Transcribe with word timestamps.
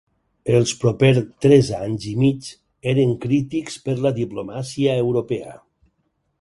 Els 0.59 0.71
proper 0.83 1.09
tres 1.47 1.69
anys 1.81 2.07
i 2.13 2.15
mig 2.23 2.49
eren 2.95 3.13
crítics 3.27 3.79
per 3.87 3.97
la 4.07 4.15
diplomàcia 4.23 4.99
europea. 5.07 5.57